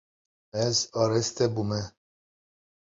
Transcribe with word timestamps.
Ez 0.65 0.77
araste 1.01 1.45
bûme. 1.55 1.81